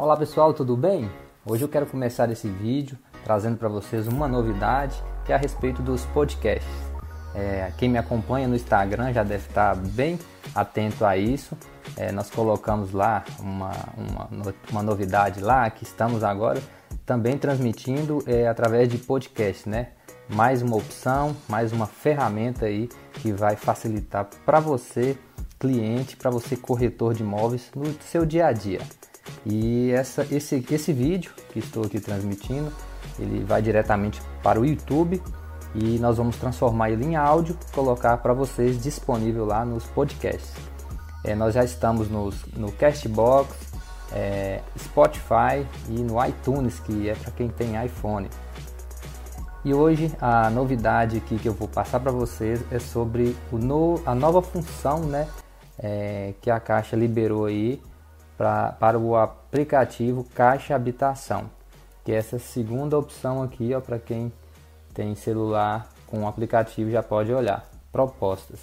Olá 0.00 0.16
pessoal, 0.16 0.54
tudo 0.54 0.78
bem? 0.78 1.10
Hoje 1.44 1.62
eu 1.62 1.68
quero 1.68 1.84
começar 1.84 2.30
esse 2.30 2.48
vídeo 2.48 2.96
trazendo 3.22 3.58
para 3.58 3.68
vocês 3.68 4.08
uma 4.08 4.26
novidade 4.26 4.98
que 5.26 5.30
é 5.30 5.34
a 5.34 5.38
respeito 5.38 5.82
dos 5.82 6.06
podcasts. 6.06 6.72
É, 7.34 7.70
quem 7.76 7.90
me 7.90 7.98
acompanha 7.98 8.48
no 8.48 8.56
Instagram 8.56 9.12
já 9.12 9.22
deve 9.22 9.46
estar 9.46 9.76
bem 9.76 10.18
atento 10.54 11.04
a 11.04 11.18
isso. 11.18 11.54
É, 11.98 12.10
nós 12.12 12.30
colocamos 12.30 12.92
lá 12.92 13.26
uma, 13.40 13.72
uma, 13.94 14.54
uma, 14.70 14.82
novidade 14.82 15.42
lá 15.42 15.68
que 15.68 15.84
estamos 15.84 16.24
agora 16.24 16.62
também 17.04 17.36
transmitindo 17.36 18.24
é, 18.26 18.48
através 18.48 18.88
de 18.88 18.96
podcast, 18.96 19.68
né? 19.68 19.88
Mais 20.30 20.62
uma 20.62 20.76
opção, 20.76 21.36
mais 21.46 21.74
uma 21.74 21.86
ferramenta 21.86 22.64
aí 22.64 22.88
que 23.16 23.32
vai 23.32 23.54
facilitar 23.54 24.26
para 24.46 24.60
você, 24.60 25.18
cliente, 25.58 26.16
para 26.16 26.30
você 26.30 26.56
corretor 26.56 27.12
de 27.12 27.22
imóveis 27.22 27.70
no 27.76 27.92
seu 28.00 28.24
dia 28.24 28.46
a 28.46 28.52
dia. 28.52 28.80
E 29.46 29.90
essa, 29.92 30.26
esse, 30.30 30.64
esse 30.70 30.92
vídeo 30.92 31.32
que 31.52 31.58
estou 31.58 31.84
aqui 31.84 32.00
transmitindo, 32.00 32.72
ele 33.18 33.44
vai 33.44 33.62
diretamente 33.62 34.20
para 34.42 34.60
o 34.60 34.64
YouTube 34.64 35.22
e 35.74 35.98
nós 35.98 36.16
vamos 36.16 36.36
transformar 36.36 36.90
ele 36.90 37.04
em 37.04 37.16
áudio, 37.16 37.56
colocar 37.72 38.16
para 38.18 38.32
vocês 38.32 38.80
disponível 38.82 39.44
lá 39.44 39.64
nos 39.64 39.84
podcasts. 39.84 40.52
É, 41.24 41.34
nós 41.34 41.54
já 41.54 41.64
estamos 41.64 42.08
nos, 42.08 42.44
no 42.56 42.72
Castbox, 42.72 43.54
é, 44.12 44.60
Spotify 44.78 45.66
e 45.88 46.02
no 46.02 46.24
iTunes, 46.24 46.80
que 46.80 47.08
é 47.08 47.14
para 47.14 47.30
quem 47.32 47.48
tem 47.48 47.82
iPhone. 47.84 48.28
E 49.64 49.74
hoje 49.74 50.10
a 50.20 50.48
novidade 50.48 51.18
aqui 51.18 51.38
que 51.38 51.48
eu 51.48 51.52
vou 51.52 51.68
passar 51.68 52.00
para 52.00 52.10
vocês 52.10 52.64
é 52.72 52.78
sobre 52.78 53.36
no, 53.52 54.00
a 54.06 54.14
nova 54.14 54.40
função 54.40 55.00
né, 55.00 55.28
é, 55.78 56.32
que 56.40 56.50
a 56.50 56.58
Caixa 56.58 56.96
liberou 56.96 57.44
aí 57.44 57.80
pra, 58.40 58.72
para 58.72 58.98
o 58.98 59.14
aplicativo 59.14 60.24
Caixa 60.34 60.74
Habitação, 60.74 61.50
que 62.02 62.10
é 62.10 62.14
essa 62.14 62.38
segunda 62.38 62.96
opção 62.96 63.42
aqui 63.42 63.72
para 63.84 63.98
quem 63.98 64.32
tem 64.94 65.14
celular 65.14 65.92
com 66.06 66.20
o 66.20 66.26
aplicativo 66.26 66.90
já 66.90 67.02
pode 67.02 67.30
olhar. 67.34 67.68
Propostas. 67.92 68.60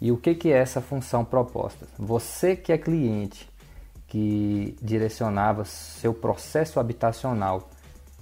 E 0.00 0.10
o 0.10 0.16
que, 0.16 0.34
que 0.34 0.52
é 0.52 0.58
essa 0.58 0.80
função 0.80 1.24
propostas? 1.24 1.88
Você 1.96 2.56
que 2.56 2.72
é 2.72 2.76
cliente 2.76 3.48
que 4.08 4.76
direcionava 4.82 5.64
seu 5.64 6.12
processo 6.12 6.80
habitacional 6.80 7.70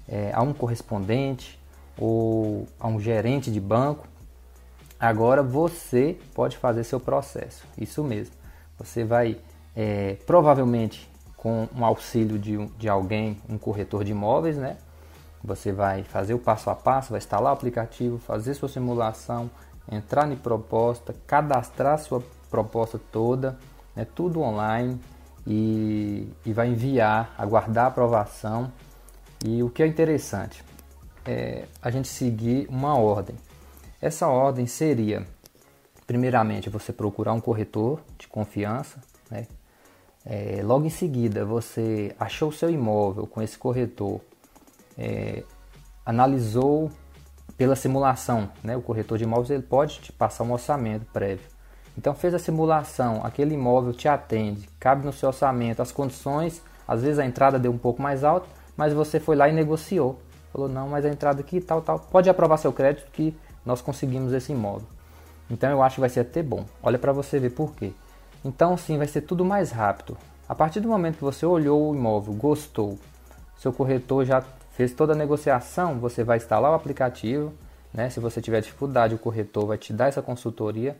é, 0.06 0.30
a 0.34 0.42
um 0.42 0.52
correspondente 0.52 1.58
ou 1.96 2.68
a 2.78 2.86
um 2.86 3.00
gerente 3.00 3.50
de 3.50 3.60
banco, 3.60 4.06
agora 5.00 5.42
você 5.42 6.18
pode 6.34 6.58
fazer 6.58 6.84
seu 6.84 7.00
processo. 7.00 7.64
Isso 7.78 8.04
mesmo. 8.04 8.34
Você 8.78 9.02
vai 9.02 9.38
é, 9.76 10.16
provavelmente 10.26 11.08
com 11.36 11.68
um 11.76 11.84
auxílio 11.84 12.38
de, 12.38 12.66
de 12.78 12.88
alguém, 12.88 13.40
um 13.48 13.58
corretor 13.58 14.02
de 14.02 14.12
imóveis, 14.12 14.56
né? 14.56 14.78
Você 15.44 15.70
vai 15.70 16.02
fazer 16.02 16.34
o 16.34 16.38
passo 16.38 16.70
a 16.70 16.74
passo, 16.74 17.10
vai 17.10 17.18
instalar 17.18 17.52
o 17.52 17.54
aplicativo, 17.54 18.18
fazer 18.18 18.54
sua 18.54 18.68
simulação, 18.68 19.48
entrar 19.90 20.30
em 20.32 20.36
proposta, 20.36 21.14
cadastrar 21.26 21.98
sua 21.98 22.20
proposta 22.50 22.98
toda, 23.12 23.56
né? 23.94 24.04
tudo 24.14 24.40
online 24.40 24.98
e, 25.46 26.28
e 26.44 26.52
vai 26.52 26.68
enviar, 26.68 27.32
aguardar 27.38 27.84
a 27.84 27.88
aprovação. 27.88 28.72
E 29.44 29.62
o 29.62 29.70
que 29.70 29.82
é 29.82 29.86
interessante 29.86 30.64
é 31.24 31.66
a 31.80 31.90
gente 31.90 32.08
seguir 32.08 32.66
uma 32.68 32.98
ordem. 32.98 33.36
Essa 34.00 34.26
ordem 34.26 34.66
seria, 34.66 35.24
primeiramente, 36.06 36.68
você 36.68 36.92
procurar 36.92 37.34
um 37.34 37.40
corretor 37.40 38.00
de 38.18 38.26
confiança, 38.26 39.00
né? 39.30 39.46
É, 40.28 40.60
logo 40.64 40.84
em 40.84 40.90
seguida, 40.90 41.44
você 41.44 42.14
achou 42.18 42.50
seu 42.50 42.68
imóvel 42.68 43.28
com 43.28 43.40
esse 43.40 43.56
corretor, 43.56 44.20
é, 44.98 45.44
analisou 46.04 46.90
pela 47.56 47.76
simulação, 47.76 48.50
né? 48.62 48.76
o 48.76 48.82
corretor 48.82 49.18
de 49.18 49.24
imóveis 49.24 49.50
ele 49.50 49.62
pode 49.62 50.00
te 50.00 50.12
passar 50.12 50.42
um 50.42 50.52
orçamento 50.52 51.06
prévio. 51.12 51.46
Então 51.96 52.12
fez 52.12 52.34
a 52.34 52.40
simulação, 52.40 53.20
aquele 53.24 53.54
imóvel 53.54 53.92
te 53.92 54.08
atende, 54.08 54.68
cabe 54.80 55.06
no 55.06 55.12
seu 55.12 55.28
orçamento, 55.28 55.80
as 55.80 55.92
condições, 55.92 56.60
às 56.88 57.02
vezes 57.02 57.20
a 57.20 57.24
entrada 57.24 57.56
deu 57.56 57.70
um 57.70 57.78
pouco 57.78 58.02
mais 58.02 58.24
alta, 58.24 58.48
mas 58.76 58.92
você 58.92 59.20
foi 59.20 59.36
lá 59.36 59.48
e 59.48 59.52
negociou. 59.52 60.18
Falou, 60.52 60.68
não, 60.68 60.88
mas 60.88 61.04
a 61.04 61.08
entrada 61.08 61.40
aqui 61.40 61.60
tal, 61.60 61.80
tal, 61.80 62.00
pode 62.00 62.28
aprovar 62.28 62.56
seu 62.56 62.72
crédito 62.72 63.10
que 63.12 63.34
nós 63.64 63.80
conseguimos 63.80 64.32
esse 64.32 64.52
imóvel. 64.52 64.88
Então 65.48 65.70
eu 65.70 65.82
acho 65.82 65.94
que 65.94 66.00
vai 66.00 66.10
ser 66.10 66.20
até 66.20 66.42
bom. 66.42 66.64
Olha 66.82 66.98
para 66.98 67.12
você 67.12 67.38
ver 67.38 67.50
por 67.50 67.74
quê. 67.74 67.92
Então, 68.46 68.76
sim, 68.76 68.96
vai 68.96 69.08
ser 69.08 69.22
tudo 69.22 69.44
mais 69.44 69.72
rápido. 69.72 70.16
A 70.48 70.54
partir 70.54 70.78
do 70.78 70.88
momento 70.88 71.16
que 71.16 71.24
você 71.24 71.44
olhou 71.44 71.90
o 71.90 71.96
imóvel, 71.96 72.32
gostou, 72.32 72.96
seu 73.56 73.72
corretor 73.72 74.24
já 74.24 74.40
fez 74.70 74.92
toda 74.94 75.14
a 75.14 75.16
negociação, 75.16 75.98
você 75.98 76.22
vai 76.22 76.36
instalar 76.36 76.70
o 76.70 76.74
aplicativo. 76.76 77.52
Né? 77.92 78.08
Se 78.08 78.20
você 78.20 78.40
tiver 78.40 78.60
dificuldade, 78.60 79.16
o 79.16 79.18
corretor 79.18 79.66
vai 79.66 79.76
te 79.76 79.92
dar 79.92 80.06
essa 80.06 80.22
consultoria. 80.22 80.96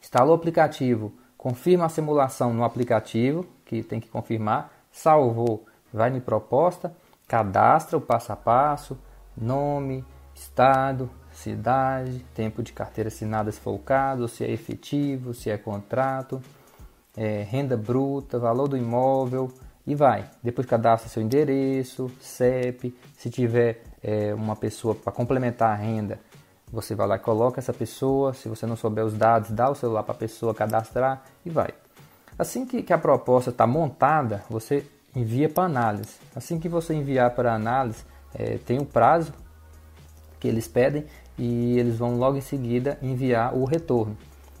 Instalou 0.00 0.32
o 0.32 0.34
aplicativo, 0.34 1.12
confirma 1.36 1.84
a 1.84 1.90
simulação 1.90 2.54
no 2.54 2.64
aplicativo, 2.64 3.44
que 3.66 3.82
tem 3.82 4.00
que 4.00 4.08
confirmar, 4.08 4.72
salvou, 4.90 5.66
vai 5.92 6.08
em 6.08 6.20
proposta, 6.20 6.96
cadastra 7.28 7.98
o 7.98 8.00
passo 8.00 8.32
a 8.32 8.36
passo, 8.36 8.96
nome, 9.36 10.02
estado, 10.34 11.10
cidade, 11.32 12.24
tempo 12.34 12.62
de 12.62 12.72
carteira 12.72 13.08
assinada 13.08 13.50
se 13.50 13.60
for 13.60 13.72
o 13.72 13.78
caso, 13.78 14.28
se 14.28 14.44
é 14.44 14.50
efetivo, 14.50 15.32
se 15.34 15.50
é 15.50 15.56
contrato, 15.56 16.42
é, 17.16 17.42
renda 17.42 17.76
bruta, 17.76 18.38
valor 18.38 18.68
do 18.68 18.76
imóvel 18.76 19.52
e 19.86 19.94
vai. 19.94 20.24
Depois 20.42 20.66
cadastra 20.66 21.08
seu 21.08 21.22
endereço, 21.22 22.10
CEP, 22.20 22.94
se 23.16 23.30
tiver 23.30 23.82
é, 24.02 24.34
uma 24.34 24.56
pessoa 24.56 24.94
para 24.94 25.12
complementar 25.12 25.72
a 25.72 25.74
renda, 25.74 26.18
você 26.72 26.94
vai 26.94 27.06
lá 27.06 27.16
e 27.16 27.18
coloca 27.18 27.58
essa 27.58 27.72
pessoa, 27.72 28.32
se 28.32 28.48
você 28.48 28.64
não 28.66 28.76
souber 28.76 29.04
os 29.04 29.14
dados, 29.14 29.50
dá 29.50 29.68
o 29.68 29.74
celular 29.74 30.02
para 30.04 30.14
a 30.14 30.18
pessoa 30.18 30.54
cadastrar 30.54 31.24
e 31.44 31.50
vai. 31.50 31.74
Assim 32.38 32.64
que, 32.64 32.82
que 32.82 32.92
a 32.92 32.98
proposta 32.98 33.50
está 33.50 33.66
montada, 33.66 34.44
você 34.48 34.86
envia 35.14 35.48
para 35.48 35.64
análise. 35.64 36.14
Assim 36.34 36.58
que 36.58 36.68
você 36.68 36.94
enviar 36.94 37.30
para 37.32 37.54
análise, 37.54 38.04
é, 38.34 38.58
tem 38.58 38.78
um 38.78 38.84
prazo 38.84 39.32
que 40.40 40.48
eles 40.48 40.66
pedem 40.66 41.04
e 41.38 41.78
eles 41.78 41.96
vão 41.96 42.16
logo 42.16 42.36
em 42.36 42.40
seguida 42.40 42.98
enviar 43.00 43.54
o 43.54 43.64
retorno. 43.64 44.16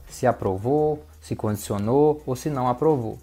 Se 0.08 0.26
aprovou, 0.26 1.02
se 1.20 1.34
condicionou 1.34 2.22
ou 2.26 2.36
se 2.36 2.48
não 2.50 2.68
aprovou. 2.68 3.18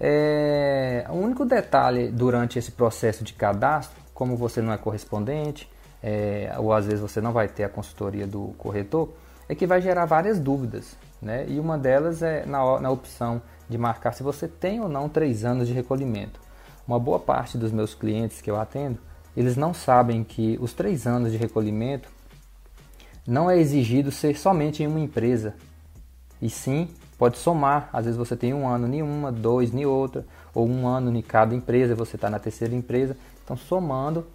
É, 0.00 1.04
o 1.08 1.14
único 1.14 1.44
detalhe 1.44 2.08
durante 2.08 2.58
esse 2.58 2.72
processo 2.72 3.22
de 3.22 3.32
cadastro, 3.32 4.00
como 4.14 4.36
você 4.36 4.62
não 4.62 4.72
é 4.72 4.78
correspondente, 4.78 5.70
é, 6.02 6.54
ou 6.58 6.72
às 6.72 6.86
vezes 6.86 7.00
você 7.00 7.20
não 7.20 7.32
vai 7.32 7.48
ter 7.48 7.64
a 7.64 7.68
consultoria 7.68 8.26
do 8.26 8.54
corretor, 8.58 9.12
é 9.48 9.54
que 9.54 9.66
vai 9.66 9.80
gerar 9.80 10.04
várias 10.04 10.38
dúvidas. 10.38 10.96
Né? 11.20 11.46
E 11.48 11.58
uma 11.58 11.76
delas 11.76 12.22
é 12.22 12.46
na, 12.46 12.80
na 12.80 12.90
opção 12.90 13.42
de 13.68 13.76
marcar 13.76 14.12
se 14.12 14.22
você 14.22 14.46
tem 14.46 14.80
ou 14.80 14.88
não 14.88 15.08
três 15.08 15.44
anos 15.44 15.66
de 15.66 15.74
recolhimento. 15.74 16.40
Uma 16.86 16.98
boa 16.98 17.18
parte 17.18 17.58
dos 17.58 17.72
meus 17.72 17.94
clientes 17.94 18.40
que 18.40 18.50
eu 18.50 18.58
atendo, 18.58 18.98
eles 19.36 19.56
não 19.56 19.72
sabem 19.72 20.24
que 20.24 20.58
os 20.60 20.72
três 20.72 21.06
anos 21.06 21.32
de 21.32 21.38
recolhimento 21.38 22.08
não 23.26 23.50
é 23.50 23.58
exigido 23.58 24.10
ser 24.10 24.38
somente 24.38 24.82
em 24.82 24.86
uma 24.86 25.00
empresa, 25.00 25.54
e 26.40 26.48
sim 26.48 26.88
pode 27.18 27.36
somar. 27.36 27.90
Às 27.92 28.04
vezes 28.06 28.16
você 28.16 28.36
tem 28.36 28.54
um 28.54 28.66
ano 28.66 28.92
em 28.94 29.02
uma, 29.02 29.30
dois 29.30 29.74
em 29.74 29.84
outra, 29.84 30.24
ou 30.54 30.66
um 30.68 30.86
ano 30.86 31.14
em 31.14 31.22
cada 31.22 31.54
empresa, 31.54 31.94
você 31.94 32.16
está 32.16 32.30
na 32.30 32.38
terceira 32.38 32.74
empresa. 32.74 33.16
Então, 33.44 33.56
somando, 33.56 34.26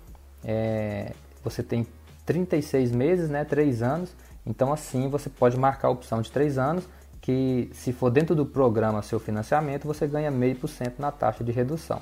é, 0.43 1.13
você 1.43 1.63
tem 1.63 1.87
36 2.25 2.91
meses, 2.91 3.29
né, 3.29 3.43
3 3.45 3.81
anos. 3.81 4.13
Então, 4.45 4.71
assim, 4.71 5.07
você 5.09 5.29
pode 5.29 5.57
marcar 5.57 5.87
a 5.87 5.91
opção 5.91 6.21
de 6.21 6.29
3 6.31 6.57
anos, 6.57 6.87
que 7.21 7.69
se 7.73 7.93
for 7.93 8.09
dentro 8.09 8.35
do 8.35 8.45
programa 8.45 9.01
seu 9.01 9.19
financiamento, 9.19 9.87
você 9.87 10.05
ganha 10.05 10.29
meio 10.29 10.55
por 10.57 10.67
cento 10.67 10.99
na 10.99 11.09
taxa 11.09 11.43
de 11.43 11.51
redução. 11.51 12.01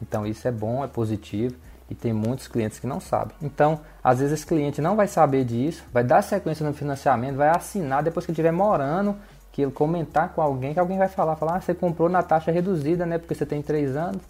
Então, 0.00 0.26
isso 0.26 0.46
é 0.46 0.52
bom, 0.52 0.84
é 0.84 0.86
positivo 0.86 1.56
e 1.90 1.94
tem 1.94 2.12
muitos 2.12 2.48
clientes 2.48 2.78
que 2.78 2.86
não 2.86 3.00
sabem. 3.00 3.34
Então, 3.40 3.80
às 4.02 4.18
vezes 4.18 4.34
esse 4.34 4.46
cliente 4.46 4.80
não 4.80 4.94
vai 4.94 5.08
saber 5.08 5.44
disso, 5.44 5.84
vai 5.92 6.04
dar 6.04 6.22
sequência 6.22 6.66
no 6.66 6.74
financiamento, 6.74 7.36
vai 7.36 7.48
assinar 7.48 8.02
depois 8.02 8.26
que 8.26 8.32
estiver 8.32 8.52
morando, 8.52 9.16
que 9.50 9.62
ele 9.62 9.72
comentar 9.72 10.32
com 10.34 10.42
alguém, 10.42 10.74
que 10.74 10.80
alguém 10.80 10.98
vai 10.98 11.08
falar, 11.08 11.36
falar, 11.36 11.56
ah, 11.56 11.60
você 11.60 11.74
comprou 11.74 12.08
na 12.08 12.22
taxa 12.22 12.50
reduzida, 12.50 13.06
né? 13.06 13.18
Porque 13.18 13.34
você 13.34 13.46
tem 13.46 13.62
três 13.62 13.96
anos. 13.96 14.22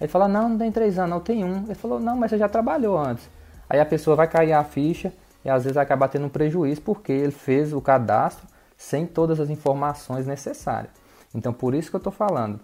Ele 0.00 0.08
fala, 0.08 0.28
não, 0.28 0.50
não 0.50 0.58
tem 0.58 0.70
três 0.70 0.98
anos, 0.98 1.10
não 1.10 1.20
tem 1.20 1.44
um. 1.44 1.64
Ele 1.64 1.74
falou, 1.74 1.98
não, 1.98 2.16
mas 2.16 2.30
você 2.30 2.38
já 2.38 2.48
trabalhou 2.48 2.98
antes. 2.98 3.28
Aí 3.68 3.80
a 3.80 3.86
pessoa 3.86 4.14
vai 4.14 4.28
cair 4.28 4.52
a 4.52 4.62
ficha 4.62 5.12
e 5.44 5.48
às 5.48 5.64
vezes 5.64 5.76
acaba 5.76 6.06
tendo 6.06 6.26
um 6.26 6.28
prejuízo 6.28 6.82
porque 6.82 7.12
ele 7.12 7.32
fez 7.32 7.72
o 7.72 7.80
cadastro 7.80 8.46
sem 8.76 9.06
todas 9.06 9.40
as 9.40 9.50
informações 9.50 10.26
necessárias. 10.26 10.92
Então, 11.34 11.52
por 11.52 11.74
isso 11.74 11.90
que 11.90 11.96
eu 11.96 11.98
estou 11.98 12.12
falando, 12.12 12.60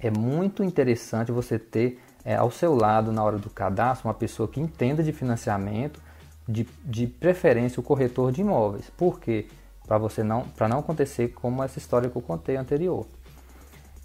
é 0.00 0.10
muito 0.10 0.62
interessante 0.62 1.32
você 1.32 1.58
ter 1.58 2.00
é, 2.28 2.34
ao 2.34 2.50
seu 2.50 2.74
lado 2.74 3.10
na 3.10 3.24
hora 3.24 3.38
do 3.38 3.48
cadastro 3.48 4.06
uma 4.06 4.12
pessoa 4.12 4.46
que 4.46 4.60
entenda 4.60 5.02
de 5.02 5.14
financiamento, 5.14 5.98
de, 6.46 6.68
de 6.84 7.06
preferência 7.06 7.80
o 7.80 7.82
corretor 7.82 8.30
de 8.30 8.42
imóveis. 8.42 8.90
Por 8.98 9.18
quê? 9.18 9.46
Para 9.86 9.96
você 9.96 10.22
não, 10.22 10.42
para 10.42 10.68
não 10.68 10.80
acontecer 10.80 11.28
como 11.28 11.62
essa 11.62 11.78
história 11.78 12.10
que 12.10 12.16
eu 12.16 12.20
contei 12.20 12.56
anterior. 12.56 13.06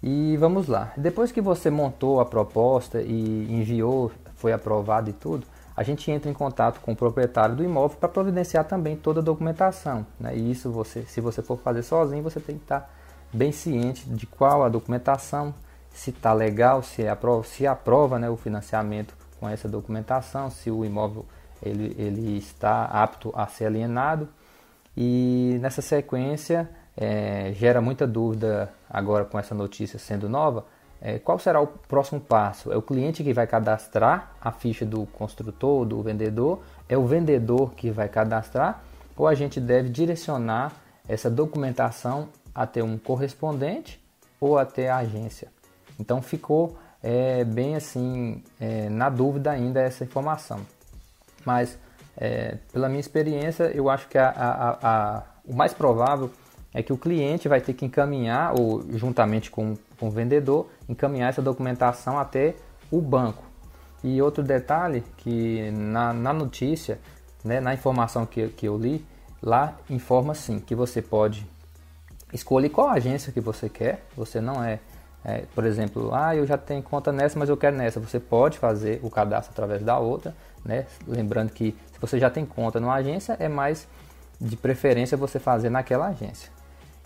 E 0.01 0.37
vamos 0.37 0.67
lá. 0.67 0.93
Depois 0.95 1.33
que 1.33 1.41
você 1.41 1.69
montou 1.69 2.21
a 2.21 2.25
proposta 2.25 3.01
e 3.01 3.53
enviou, 3.53 4.09
foi 4.35 4.53
aprovado 4.53 5.09
e 5.09 5.13
tudo, 5.13 5.45
a 5.75 5.83
gente 5.83 6.09
entra 6.09 6.31
em 6.31 6.33
contato 6.33 6.79
com 6.79 6.93
o 6.93 6.95
proprietário 6.95 7.57
do 7.57 7.63
imóvel 7.63 7.97
para 7.97 8.07
providenciar 8.07 8.63
também 8.63 8.95
toda 8.95 9.19
a 9.19 9.23
documentação. 9.23 10.05
Né? 10.17 10.37
E 10.37 10.49
isso 10.49 10.71
você, 10.71 11.01
se 11.01 11.19
você 11.19 11.41
for 11.41 11.57
fazer 11.57 11.83
sozinho, 11.83 12.23
você 12.23 12.39
tem 12.39 12.55
que 12.55 12.63
estar 12.63 12.89
bem 13.33 13.51
ciente 13.51 14.09
de 14.09 14.25
qual 14.25 14.63
a 14.63 14.69
documentação, 14.69 15.53
se 15.93 16.09
está 16.09 16.33
legal, 16.33 16.81
se, 16.81 17.03
é 17.03 17.09
aprova, 17.09 17.43
se 17.43 17.67
aprova 17.67 18.19
né, 18.19 18.29
o 18.29 18.35
financiamento 18.35 19.15
com 19.39 19.47
essa 19.47 19.69
documentação, 19.69 20.49
se 20.49 20.71
o 20.71 20.83
imóvel 20.83 21.25
ele, 21.61 21.95
ele 21.97 22.37
está 22.37 22.85
apto 22.85 23.31
a 23.35 23.47
ser 23.47 23.67
alienado. 23.67 24.27
E 24.97 25.57
nessa 25.61 25.81
sequência 25.81 26.69
é, 26.97 27.53
gera 27.53 27.79
muita 27.79 28.05
dúvida 28.05 28.71
agora 28.89 29.23
com 29.23 29.39
essa 29.39 29.55
notícia 29.55 29.97
sendo 29.97 30.27
nova. 30.27 30.65
É, 31.01 31.19
qual 31.19 31.37
será 31.37 31.61
o 31.61 31.67
próximo 31.67 32.19
passo? 32.21 32.71
É 32.71 32.77
o 32.77 32.81
cliente 32.81 33.23
que 33.23 33.33
vai 33.33 33.45
cadastrar 33.45 34.31
a 34.41 34.51
ficha 34.51 34.85
do 34.85 35.05
construtor, 35.07 35.85
do 35.85 36.01
vendedor? 36.01 36.63
É 36.87 36.97
o 36.97 37.05
vendedor 37.05 37.73
que 37.73 37.91
vai 37.91 38.07
cadastrar? 38.07 38.83
Ou 39.15 39.27
a 39.27 39.35
gente 39.35 39.59
deve 39.59 39.89
direcionar 39.89 40.71
essa 41.07 41.29
documentação 41.29 42.29
até 42.55 42.81
um 42.83 42.97
correspondente 42.97 44.01
ou 44.39 44.57
até 44.57 44.89
a 44.89 44.97
agência? 44.97 45.49
Então 45.99 46.21
ficou 46.21 46.77
é, 47.01 47.43
bem 47.43 47.75
assim 47.75 48.43
é, 48.59 48.89
na 48.89 49.09
dúvida 49.09 49.51
ainda 49.51 49.81
essa 49.81 50.03
informação. 50.03 50.61
Mas 51.45 51.77
é, 52.17 52.57
pela 52.71 52.87
minha 52.87 52.99
experiência, 52.99 53.65
eu 53.73 53.89
acho 53.89 54.07
que 54.07 54.17
a, 54.17 54.29
a, 54.29 54.77
a, 54.81 55.23
o 55.45 55.53
mais 55.53 55.73
provável 55.73 56.31
é 56.73 56.81
que 56.81 56.91
o 56.91 56.97
cliente 56.97 57.47
vai 57.47 57.61
ter 57.61 57.73
que 57.73 57.85
encaminhar, 57.85 58.59
ou 58.59 58.83
juntamente 58.97 59.51
com, 59.51 59.75
com 59.99 60.07
o 60.07 60.11
vendedor, 60.11 60.67
encaminhar 60.89 61.29
essa 61.29 61.41
documentação 61.41 62.17
até 62.17 62.55
o 62.89 62.99
banco. 62.99 63.43
E 64.03 64.21
outro 64.21 64.43
detalhe 64.43 65.03
que 65.17 65.69
na, 65.71 66.11
na 66.13 66.33
notícia, 66.33 66.99
né, 67.43 67.59
na 67.59 67.73
informação 67.73 68.25
que, 68.25 68.47
que 68.49 68.67
eu 68.67 68.77
li, 68.77 69.05
lá 69.41 69.77
informa 69.89 70.33
sim 70.33 70.59
que 70.59 70.73
você 70.73 71.01
pode 71.01 71.47
escolher 72.33 72.69
qual 72.69 72.89
agência 72.89 73.31
que 73.31 73.39
você 73.39 73.69
quer. 73.69 74.05
Você 74.17 74.41
não 74.41 74.63
é, 74.63 74.79
é, 75.25 75.45
por 75.55 75.63
exemplo, 75.65 76.13
ah, 76.13 76.35
eu 76.35 76.45
já 76.45 76.57
tenho 76.57 76.83
conta 76.83 77.11
nessa, 77.11 77.39
mas 77.39 77.47
eu 77.47 77.55
quero 77.55 77.77
nessa. 77.77 77.99
Você 77.99 78.19
pode 78.19 78.57
fazer 78.57 78.99
o 79.01 79.09
cadastro 79.09 79.51
através 79.53 79.81
da 79.81 79.97
outra, 79.97 80.35
né? 80.65 80.85
Lembrando 81.07 81.51
que 81.51 81.75
se 81.93 81.99
você 81.99 82.19
já 82.19 82.29
tem 82.29 82.45
conta 82.45 82.79
numa 82.79 82.95
agência, 82.95 83.37
é 83.39 83.47
mais 83.47 83.87
de 84.39 84.57
preferência 84.57 85.15
você 85.15 85.39
fazer 85.39 85.69
naquela 85.69 86.07
agência. 86.07 86.51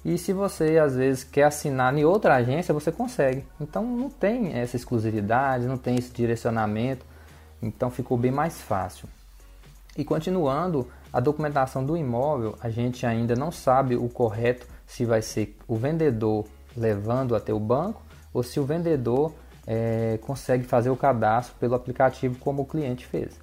E 0.04 0.18
se 0.18 0.34
você 0.34 0.80
às 0.80 0.96
vezes 0.96 1.24
quer 1.24 1.44
assinar 1.44 1.96
em 1.96 2.06
outra 2.06 2.36
agência, 2.36 2.74
você 2.74 2.92
consegue. 2.92 3.46
Então 3.62 3.84
não 3.84 4.10
tem 4.10 4.54
essa 4.54 4.76
exclusividade, 4.76 5.68
não 5.68 5.78
tem 5.78 5.96
esse 5.96 6.12
direcionamento. 6.12 7.06
Então 7.62 7.92
ficou 7.92 8.18
bem 8.18 8.32
mais 8.32 8.60
fácil. 8.62 9.08
E 9.96 10.04
continuando, 10.04 10.88
a 11.12 11.20
documentação 11.20 11.84
do 11.84 11.98
imóvel, 11.98 12.56
a 12.62 12.70
gente 12.70 13.06
ainda 13.06 13.36
não 13.36 13.52
sabe 13.52 13.96
o 13.96 14.08
correto 14.10 14.66
se 14.88 15.06
vai 15.06 15.22
ser 15.22 15.56
o 15.68 15.76
vendedor 15.76 16.46
levando 16.76 17.36
até 17.36 17.54
o 17.54 17.60
banco 17.60 18.07
ou 18.38 18.44
se 18.44 18.60
o 18.60 18.64
vendedor 18.64 19.34
é, 19.66 20.20
consegue 20.22 20.64
fazer 20.64 20.90
o 20.90 20.96
cadastro 20.96 21.56
pelo 21.60 21.76
aplicativo 21.76 22.38
como 22.40 22.62
o 22.62 22.66
cliente 22.66 23.06
fez. 23.06 23.40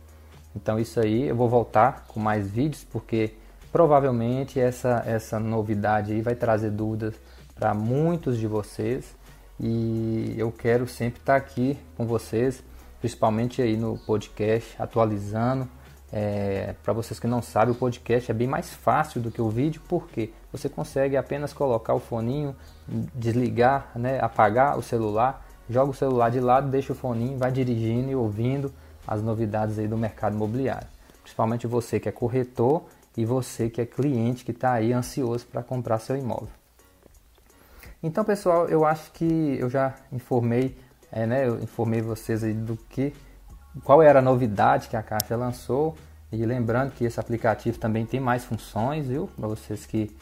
Então 0.54 0.78
isso 0.78 1.00
aí 1.00 1.28
eu 1.28 1.36
vou 1.36 1.48
voltar 1.48 2.06
com 2.06 2.20
mais 2.20 2.48
vídeos 2.48 2.84
porque 2.84 3.34
Provavelmente 3.74 4.60
essa, 4.60 5.02
essa 5.04 5.40
novidade 5.40 6.12
aí 6.12 6.22
vai 6.22 6.36
trazer 6.36 6.70
dúvidas 6.70 7.16
para 7.56 7.74
muitos 7.74 8.38
de 8.38 8.46
vocês 8.46 9.16
e 9.58 10.32
eu 10.38 10.52
quero 10.52 10.86
sempre 10.86 11.18
estar 11.18 11.34
aqui 11.34 11.76
com 11.96 12.06
vocês, 12.06 12.62
principalmente 13.00 13.60
aí 13.60 13.76
no 13.76 13.98
podcast, 13.98 14.76
atualizando. 14.78 15.68
É, 16.16 16.76
para 16.84 16.92
vocês 16.92 17.18
que 17.18 17.26
não 17.26 17.42
sabem, 17.42 17.74
o 17.74 17.76
podcast 17.76 18.30
é 18.30 18.34
bem 18.34 18.46
mais 18.46 18.72
fácil 18.72 19.20
do 19.20 19.32
que 19.32 19.42
o 19.42 19.50
vídeo, 19.50 19.82
porque 19.88 20.32
você 20.52 20.68
consegue 20.68 21.16
apenas 21.16 21.52
colocar 21.52 21.92
o 21.92 21.98
foninho, 21.98 22.54
desligar, 23.12 23.90
né, 23.96 24.20
apagar 24.20 24.78
o 24.78 24.82
celular, 24.82 25.44
joga 25.68 25.90
o 25.90 25.94
celular 25.94 26.30
de 26.30 26.38
lado, 26.38 26.70
deixa 26.70 26.92
o 26.92 26.96
foninho, 26.96 27.36
vai 27.36 27.50
dirigindo 27.50 28.12
e 28.12 28.14
ouvindo 28.14 28.72
as 29.04 29.20
novidades 29.20 29.76
aí 29.76 29.88
do 29.88 29.98
mercado 29.98 30.36
imobiliário. 30.36 30.86
Principalmente 31.20 31.66
você 31.66 31.98
que 31.98 32.08
é 32.08 32.12
corretor 32.12 32.84
e 33.16 33.24
você 33.24 33.68
que 33.68 33.80
é 33.80 33.84
cliente 33.84 34.44
que 34.44 34.52
está 34.52 34.72
aí 34.72 34.92
ansioso 34.92 35.44
para 35.46 35.64
comprar 35.64 35.98
seu 35.98 36.16
imóvel. 36.16 36.46
Então, 38.00 38.24
pessoal, 38.24 38.68
eu 38.68 38.84
acho 38.84 39.10
que 39.10 39.56
eu 39.58 39.68
já 39.68 39.96
informei, 40.12 40.76
é, 41.10 41.26
né, 41.26 41.48
eu 41.48 41.60
informei 41.60 42.00
vocês 42.00 42.44
aí 42.44 42.52
do 42.52 42.76
que, 42.76 43.12
qual 43.82 44.02
era 44.02 44.20
a 44.20 44.22
novidade 44.22 44.88
que 44.88 44.96
a 44.96 45.02
Caixa 45.02 45.36
lançou 45.36 45.96
e 46.30 46.44
lembrando 46.44 46.92
que 46.92 47.04
esse 47.04 47.18
aplicativo 47.18 47.78
também 47.78 48.06
tem 48.06 48.20
mais 48.20 48.44
funções, 48.44 49.06
viu? 49.06 49.28
Para 49.36 49.48
vocês 49.48 49.86
que, 49.86 50.14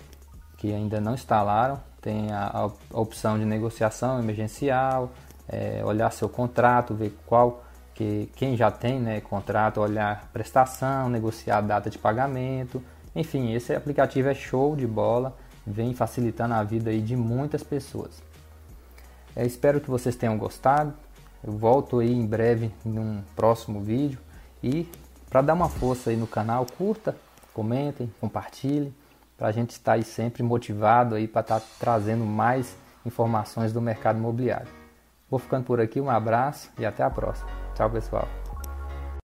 que 0.56 0.72
ainda 0.72 1.00
não 1.00 1.14
instalaram, 1.14 1.80
tem 2.00 2.32
a, 2.32 2.70
a 2.92 3.00
opção 3.00 3.38
de 3.38 3.44
negociação 3.44 4.18
emergencial, 4.18 5.10
é, 5.48 5.82
olhar 5.84 6.10
seu 6.10 6.28
contrato, 6.28 6.94
ver 6.94 7.16
qual 7.26 7.62
que 7.94 8.30
quem 8.36 8.56
já 8.56 8.70
tem 8.70 8.98
né, 8.98 9.20
contrato, 9.20 9.80
olhar 9.80 10.28
prestação, 10.32 11.08
negociar 11.08 11.58
a 11.58 11.60
data 11.60 11.90
de 11.90 11.98
pagamento. 11.98 12.82
Enfim, 13.14 13.52
esse 13.52 13.74
aplicativo 13.74 14.28
é 14.28 14.34
show 14.34 14.74
de 14.74 14.86
bola, 14.86 15.36
vem 15.66 15.94
facilitando 15.94 16.54
a 16.54 16.62
vida 16.62 16.90
aí 16.90 17.00
de 17.00 17.16
muitas 17.16 17.62
pessoas. 17.62 18.22
Eu 19.36 19.46
espero 19.46 19.80
que 19.80 19.90
vocês 19.90 20.16
tenham 20.16 20.36
gostado. 20.36 20.94
Eu 21.44 21.52
volto 21.52 21.98
aí 21.98 22.12
em 22.12 22.26
breve 22.26 22.70
num 22.84 23.22
próximo 23.34 23.80
vídeo 23.80 24.18
e 24.62 24.88
para 25.28 25.42
dar 25.42 25.54
uma 25.54 25.68
força 25.68 26.10
aí 26.10 26.16
no 26.16 26.26
canal, 26.26 26.66
curta, 26.78 27.16
comentem, 27.52 28.12
compartilhem, 28.20 28.94
para 29.36 29.48
a 29.48 29.52
gente 29.52 29.70
estar 29.70 29.94
aí 29.94 30.04
sempre 30.04 30.42
motivado 30.42 31.14
aí 31.14 31.26
para 31.26 31.40
estar 31.40 31.60
tá 31.60 31.66
trazendo 31.80 32.24
mais 32.24 32.76
informações 33.04 33.72
do 33.72 33.80
mercado 33.80 34.18
imobiliário. 34.18 34.68
Vou 35.28 35.38
ficando 35.38 35.64
por 35.64 35.80
aqui, 35.80 36.00
um 36.00 36.10
abraço 36.10 36.70
e 36.78 36.84
até 36.84 37.02
a 37.02 37.10
próxima. 37.10 37.48
Tchau, 37.74 37.90
pessoal. 37.90 38.41